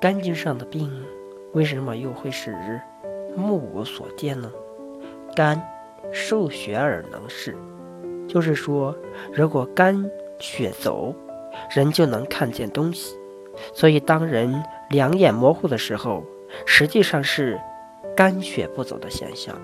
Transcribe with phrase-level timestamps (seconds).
[0.00, 0.90] 肝经上的病，
[1.52, 2.54] 为什么又会使
[3.36, 4.50] 目无所见呢？
[5.34, 5.60] 肝
[6.12, 7.56] 受血而能视，
[8.28, 8.96] 就是说，
[9.32, 11.14] 如果肝血走，
[11.74, 13.16] 人就能看见东西。
[13.74, 16.22] 所以，当人两眼模糊的时候，
[16.64, 17.58] 实际上是
[18.14, 19.54] 肝血不走的现象。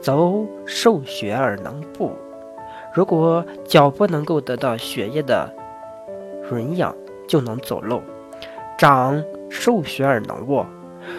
[0.00, 2.12] 走受血而能步，
[2.94, 5.52] 如果脚不能够得到血液的
[6.48, 6.94] 润养，
[7.30, 8.02] 就能走路。
[8.76, 10.66] 掌受血而能握，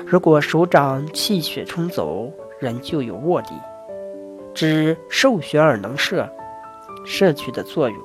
[0.06, 3.48] 如果手掌气血充足，人就有握力。
[4.54, 6.28] 指受血而能摄，
[7.06, 7.98] 摄取的作用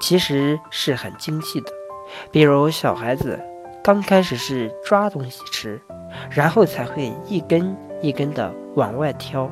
[0.00, 1.70] 其实是很精细的。
[2.32, 3.38] 比如小孩子
[3.84, 5.80] 刚开始是抓东西吃，
[6.30, 9.48] 然后才会一根一根的往外挑，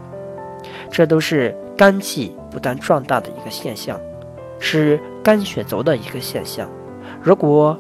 [0.90, 4.01] 这都是肝气不断壮大的一个现象，
[4.59, 6.68] 是肝血走的一个现象。
[7.23, 7.79] 如果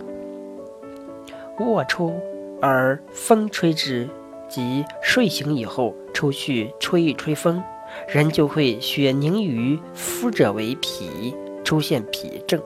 [1.60, 2.14] 卧抽
[2.62, 4.08] 而风吹之，
[4.48, 7.62] 即睡醒以后出去吹一吹风，
[8.08, 12.60] 人就会血凝于肤者为脾，出现脾症。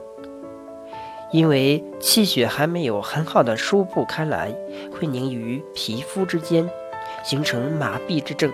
[1.31, 4.55] 因为气血还没有很好的舒布开来，
[4.91, 6.69] 会凝于皮肤之间，
[7.23, 8.49] 形成麻痹之症，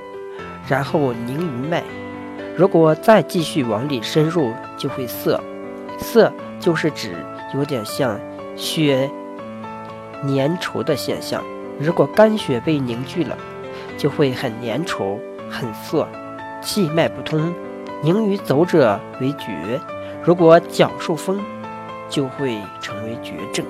[0.68, 1.84] 然后凝于脉。
[2.58, 5.40] 如果再继续往里深入，就会涩。
[6.00, 7.16] 涩就是指
[7.54, 8.20] 有点像
[8.56, 9.08] 血。
[10.28, 11.44] 粘稠的现象，
[11.80, 13.38] 如果肝血被凝聚了，
[13.98, 15.18] 就会很粘稠、
[15.50, 16.08] 很涩，
[16.62, 17.54] 气脉不通，
[18.02, 19.80] 凝于走者为绝。
[20.24, 21.40] 如果脚受风，
[22.10, 23.66] 就会成为绝症。